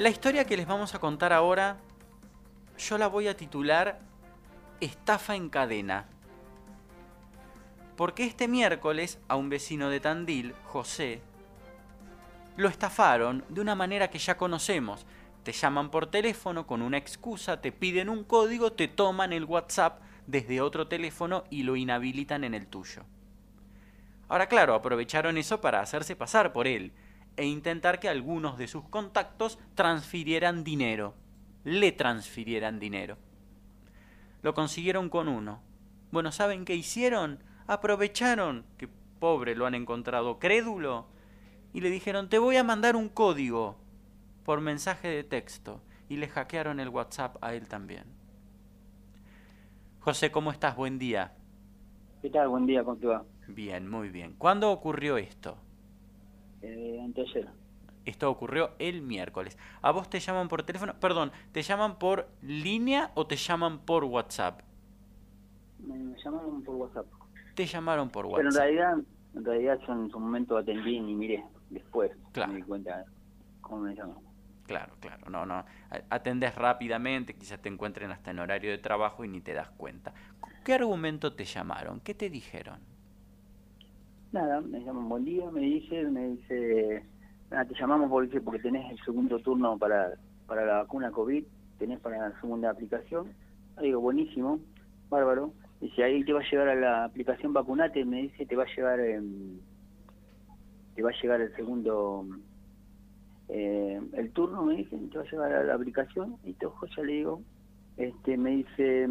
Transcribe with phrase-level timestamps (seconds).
[0.00, 1.76] La historia que les vamos a contar ahora,
[2.78, 4.00] yo la voy a titular
[4.80, 6.06] Estafa en cadena.
[7.98, 11.20] Porque este miércoles a un vecino de Tandil, José,
[12.56, 15.04] lo estafaron de una manera que ya conocemos.
[15.42, 20.00] Te llaman por teléfono con una excusa, te piden un código, te toman el WhatsApp
[20.26, 23.02] desde otro teléfono y lo inhabilitan en el tuyo.
[24.30, 26.90] Ahora claro, aprovecharon eso para hacerse pasar por él
[27.36, 31.14] e intentar que algunos de sus contactos transfirieran dinero,
[31.64, 33.16] le transfirieran dinero.
[34.42, 35.62] Lo consiguieron con uno.
[36.10, 37.42] Bueno, ¿saben qué hicieron?
[37.66, 38.88] Aprovecharon que
[39.18, 41.06] pobre lo han encontrado crédulo
[41.72, 43.76] y le dijeron, te voy a mandar un código
[44.44, 48.04] por mensaje de texto y le hackearon el WhatsApp a él también.
[50.00, 50.74] José, ¿cómo estás?
[50.74, 51.34] Buen día.
[52.22, 52.48] ¿Qué tal?
[52.48, 53.24] Buen día, ¿cómo te va?
[53.46, 54.34] Bien, muy bien.
[54.36, 55.58] ¿Cuándo ocurrió esto?
[56.62, 57.48] Eh, anteayer.
[58.04, 59.58] Esto ocurrió el miércoles.
[59.82, 60.94] ¿A vos te llaman por teléfono?
[60.98, 64.62] Perdón, ¿te llaman por línea o te llaman por WhatsApp?
[65.78, 67.06] Me llamaron por WhatsApp.
[67.54, 68.38] Te llamaron por WhatsApp.
[68.38, 69.04] Pero en realidad,
[69.34, 72.10] en realidad yo en su momento atendí y miré después.
[72.32, 72.52] Claro.
[72.52, 73.04] Me di cuenta
[73.60, 74.16] cómo me llaman.
[74.66, 75.64] Claro, claro, no, no.
[76.10, 80.14] Atendés rápidamente, quizás te encuentren hasta en horario de trabajo y ni te das cuenta.
[80.64, 82.00] ¿Qué argumento te llamaron?
[82.00, 82.78] ¿Qué te dijeron?
[84.32, 87.02] Nada, me llaman buen día, me dice, me dice,
[87.50, 90.12] nada, te llamamos porque, porque tenés el segundo turno para,
[90.46, 91.44] para la vacuna COVID,
[91.80, 93.32] tenés para la segunda aplicación.
[93.82, 94.60] Digo, buenísimo,
[95.08, 95.52] bárbaro.
[95.80, 98.76] Dice, ahí te va a llegar a la aplicación vacunate, me dice, te va a
[98.76, 99.58] llegar, em,
[100.94, 102.24] te va a llegar el segundo,
[103.48, 106.86] eh, el turno, me dice, te va a llegar a la aplicación, y te ojo,
[106.86, 107.42] ya le digo,
[107.96, 109.08] este, me dice,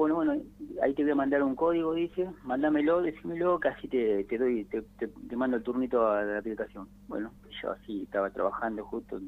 [0.00, 0.42] bueno, bueno,
[0.82, 5.36] ahí te voy a mandar un código, dice, mándamelo, decímelo, casi te, te doy, te,
[5.36, 6.88] mando el turnito a la aplicación.
[7.06, 9.20] Bueno, yo así estaba trabajando justo,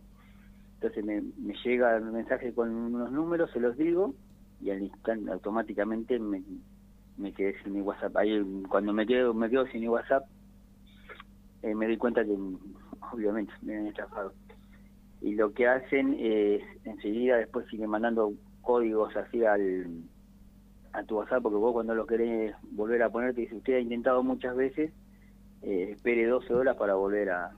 [0.76, 4.14] entonces me, me llega el mensaje con unos números, se los digo,
[4.62, 6.42] y al instante automáticamente me,
[7.18, 8.16] me quedé sin mi WhatsApp.
[8.16, 10.24] Ahí cuando me quedo, me quedo sin mi WhatsApp,
[11.62, 12.34] eh, me doy cuenta que
[13.12, 14.32] obviamente me han estafado.
[15.20, 18.32] Y lo que hacen es enseguida después siguen mandando
[18.62, 20.02] códigos así al
[20.92, 23.80] a tu WhatsApp, porque vos cuando lo querés volver a poner, te dice, usted ha
[23.80, 24.92] intentado muchas veces,
[25.63, 27.53] eh, espere 12 horas para volver a,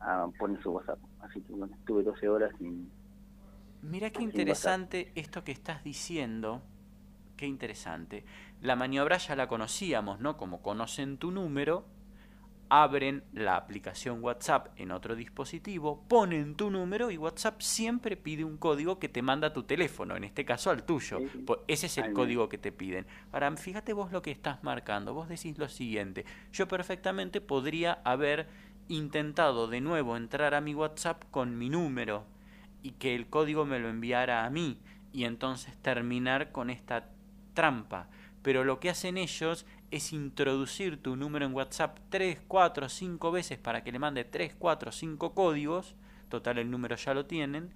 [0.00, 0.98] a poner su WhatsApp.
[1.20, 2.90] Así que bueno, estuve 12 horas sin...
[3.82, 6.62] Mira qué sin interesante esto que estás diciendo,
[7.36, 8.24] qué interesante.
[8.60, 10.36] La maniobra ya la conocíamos, ¿no?
[10.36, 11.84] Como conocen tu número,
[12.68, 18.56] abren la aplicación WhatsApp en otro dispositivo, ponen tu número y WhatsApp siempre pide un
[18.56, 21.18] código que te manda a tu teléfono, en este caso al tuyo.
[21.44, 23.06] Po- Ese es el código que te piden.
[23.32, 25.14] Ahora, fíjate vos lo que estás marcando.
[25.14, 28.48] Vos decís lo siguiente, yo perfectamente podría haber
[28.88, 32.24] intentado de nuevo entrar a mi WhatsApp con mi número
[32.82, 34.78] y que el código me lo enviara a mí
[35.12, 37.08] y entonces terminar con esta
[37.54, 38.08] trampa.
[38.42, 43.58] Pero lo que hacen ellos es introducir tu número en WhatsApp 3, 4, 5 veces
[43.58, 45.96] para que le mande 3, 4, 5 códigos,
[46.28, 47.70] total el número ya lo tienen,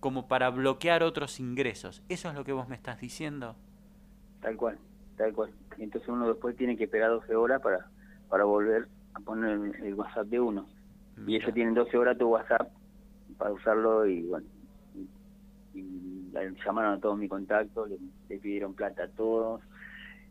[0.00, 2.02] como para bloquear otros ingresos.
[2.08, 3.56] ¿Eso es lo que vos me estás diciendo?
[4.40, 4.78] Tal cual,
[5.16, 5.50] tal cual.
[5.76, 7.90] Y entonces uno después tiene que esperar 12 horas para,
[8.28, 10.66] para volver a poner el, el WhatsApp de uno.
[11.26, 12.68] Y ellos tienen 12 horas tu WhatsApp
[13.38, 14.46] para usarlo y bueno,
[14.94, 17.98] y, y la- llamaron a todos mis contactos, le,
[18.28, 19.62] le pidieron plata a todos.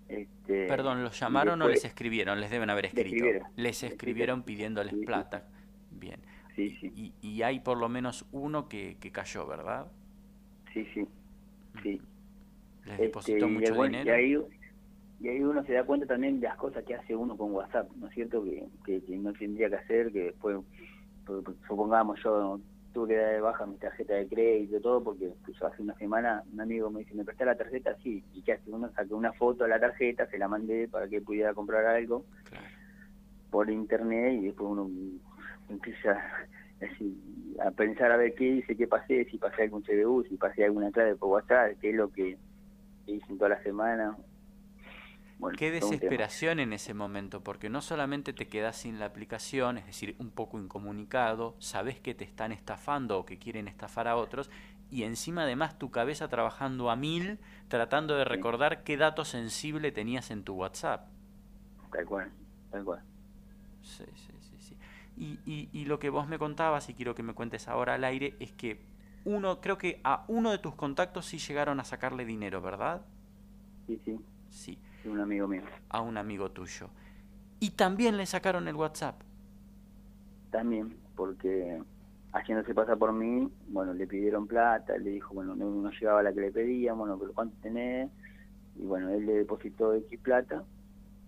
[0.10, 2.42] Este, Perdón, ¿los llamaron o les escribieron?
[2.42, 3.16] Les deben haber escrito.
[3.16, 3.48] escribieron.
[3.56, 5.48] Les escribieron pidiéndoles Sí, plata.
[5.92, 6.20] Bien.
[6.56, 9.92] Sí, sí, Y, y hay por lo menos uno que, que cayó, ¿verdad?
[10.74, 11.08] sí, sí,
[11.84, 12.02] sí.
[12.86, 14.10] Les Este, depositó y, mucho bueno, dinero.
[14.10, 14.38] y ahí,
[15.22, 17.90] y ahí uno se da cuenta también de las cosas que hace uno con WhatsApp,
[17.98, 18.44] ¿no es cierto?
[18.44, 20.58] Que, que, que no tendría que hacer, que después,
[21.68, 22.60] supongamos, yo
[22.94, 25.96] tuve que dar de baja mi tarjeta de crédito y todo, porque pues, hace una
[25.96, 27.96] semana un amigo me dice, ¿me prestás la tarjeta?
[28.04, 31.08] Sí, y qué hace uno, saqué una foto de la tarjeta, se la mandé para
[31.08, 32.66] que pudiera comprar algo Claro.
[33.52, 34.90] por internet y después uno
[35.70, 36.22] empieza
[36.82, 40.66] así, a pensar a ver qué hice, qué pasé, si pasé algún CBU, si pasé
[40.66, 42.38] alguna clave por WhatsApp, qué es lo que
[43.06, 44.18] que hice en toda la semana.
[45.40, 49.86] Bueno, Qué desesperación en ese momento, porque no solamente te quedas sin la aplicación, es
[49.86, 54.50] decir, un poco incomunicado, sabes que te están estafando o que quieren estafar a otros,
[54.90, 58.36] y encima además tu cabeza trabajando a mil, tratando de Sí.
[58.36, 61.10] recordar qué dato sensible tenías en tu WhatsApp.
[61.92, 62.32] Tal cual,
[62.72, 63.02] tal cual.
[63.82, 64.78] Sí, sí, sí, sí.
[65.16, 68.04] Y, y, y lo que vos me contabas, y quiero que me cuentes ahora al
[68.04, 68.86] aire, es que
[69.26, 73.02] uno, creo que a uno de tus contactos sí llegaron a sacarle dinero, ¿verdad?
[73.88, 74.20] Sí, sí,
[74.50, 75.64] Sí, sí, un amigo mío.
[75.90, 76.90] a un amigo tuyo.
[77.60, 79.22] Y también le sacaron el WhatsApp.
[80.52, 81.82] También, porque
[82.32, 86.42] haciéndose pasar por mí, bueno, le pidieron plata, le dijo, bueno, no, llegaba la que
[86.42, 88.10] le pedía, bueno, pero ¿cuánto tenés?
[88.76, 90.64] Y bueno, él le depositó X plata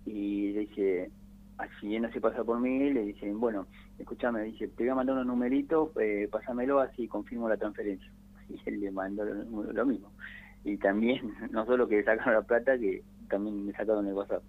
[0.05, 1.11] y le dice,
[1.57, 5.15] así no se pasa por mí, le dicen, bueno, escúchame, dice, te voy a mandar
[5.15, 8.11] unos numeritos, eh, pásamelo así confirmo la transferencia.
[8.49, 10.11] Y él le mandó lo, mismo.
[10.65, 13.01] Y también, no solo que le sacaron la plata, que
[13.31, 14.43] también me sacaron el WhatsApp.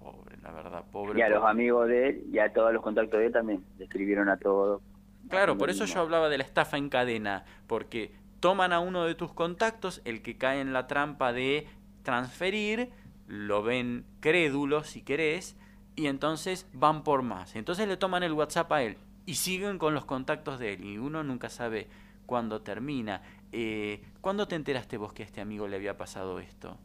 [0.00, 1.18] Pobre, la verdad, pobre.
[1.18, 3.84] Y a los amigos de él y a todos los contactos de él también, le
[3.84, 4.82] escribieron a todos.
[5.28, 9.14] Claro, por eso yo hablaba de la estafa en cadena, porque toman a uno de
[9.14, 11.68] tus contactos, el que cae en la trampa de
[12.02, 12.90] transferir,
[13.28, 15.56] lo ven crédulo si querés,
[15.94, 17.54] y entonces van por más.
[17.54, 18.96] Entonces le toman el WhatsApp a él
[19.26, 21.88] y siguen con los contactos de él y uno nunca sabe
[22.26, 23.22] cuándo termina.
[23.52, 26.78] Eh, ¿Cuándo te enteraste vos que a este amigo le había pasado esto?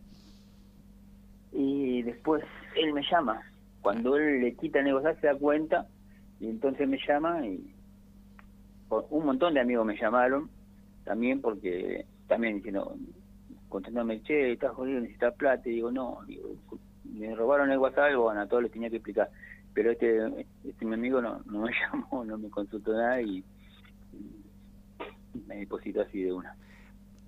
[2.06, 2.44] Y después
[2.76, 3.42] él me llama.
[3.82, 5.88] Cuando él le quita el negocio se da cuenta
[6.40, 7.74] y entonces me llama y
[9.10, 10.50] un montón de amigos me llamaron
[11.04, 12.96] también porque también diciendo
[13.70, 16.56] contándome che estás jodido necesitas plata y digo no digo
[17.16, 19.30] me robaron el WhatsApp, bueno, a todos les tenía que explicar.
[19.74, 23.44] Pero este, este mi amigo no, no me llamó, no me consultó nada y,
[25.48, 26.56] me depositó así de una.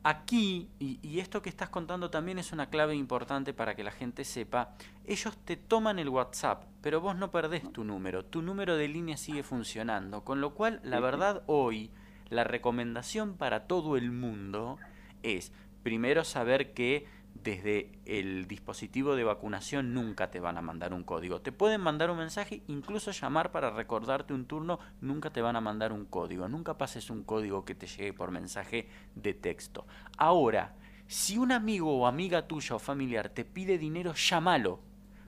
[0.09, 3.91] Aquí, y, y, esto que estás contando también es una clave importante para que la
[3.91, 4.73] gente sepa,
[5.05, 9.17] ellos te toman el WhatsApp, pero vos no perdés tu número, tu número de línea
[9.17, 11.91] sigue funcionando, con lo cual la verdad hoy,
[12.29, 14.77] la recomendación para todo el mundo
[15.23, 15.51] es
[15.83, 17.05] primero saber que
[17.43, 21.41] desde el dispositivo de vacunación nunca te van a mandar un código.
[21.41, 25.61] Te pueden mandar un mensaje, incluso llamar para recordarte un turno, nunca te van a
[25.61, 26.47] mandar un código.
[26.47, 29.85] Nunca pases un código que te llegue por mensaje de texto.
[30.17, 30.75] Ahora,
[31.07, 34.86] si un amigo o amiga tuya o familiar te pide dinero, llámalo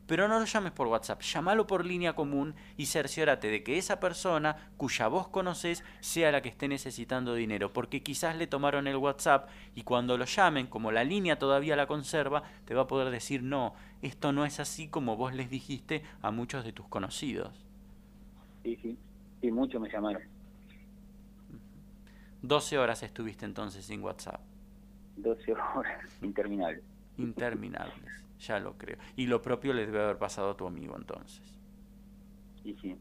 [0.10, 4.00] pero no lo llames por WhatsApp, llámalo por línea común y cerciórate de que esa
[4.00, 8.96] persona cuya voz conoces sea la que esté necesitando dinero, porque quizás le tomaron el
[8.96, 13.12] WhatsApp y cuando lo llamen, como la línea todavía la conserva, te va a poder
[13.12, 17.68] decir no, esto no es así como vos les dijiste a muchos de tus conocidos.
[18.64, 18.98] Sí, sí,
[19.42, 20.24] sí, muchos me llamaron.
[22.42, 24.42] 12 horas estuviste entonces sin WhatsApp.
[25.18, 26.84] 12 horas, interminables.
[27.22, 28.26] Interminables.
[28.40, 28.98] Ya lo creo.
[29.16, 31.60] Y lo propio le debe haber pasado a tu amigo entonces.
[32.64, 32.98] Sí, sí.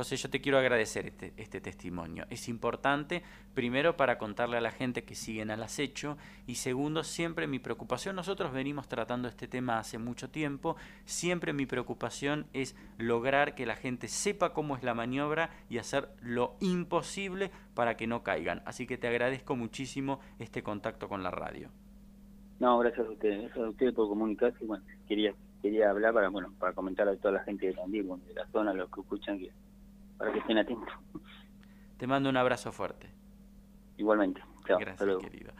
[0.00, 2.24] José, yo te quiero agradecer este, este, testimonio.
[2.30, 3.22] Es importante,
[3.52, 6.16] primero, para contarle a la gente que siguen al acecho,
[6.46, 11.66] y segundo, siempre mi preocupación, nosotros venimos tratando este tema hace mucho tiempo, siempre mi
[11.66, 17.50] preocupación es lograr que la gente sepa cómo es la maniobra y hacer lo imposible
[17.74, 18.62] para que no caigan.
[18.64, 21.68] Así que te agradezco muchísimo este contacto con la radio.
[22.60, 24.64] No, gracias a ustedes, gracias a ustedes por comunicarse.
[24.64, 28.34] Bueno, quería quería hablar para bueno para comentar a toda la gente de Tandil, de
[28.34, 29.50] la zona, los que escuchan, que,
[30.16, 30.92] para que estén atentos.
[31.98, 33.08] Te mando un abrazo fuerte.
[33.96, 34.42] Igualmente.
[34.66, 35.52] Chao, gracias, querido.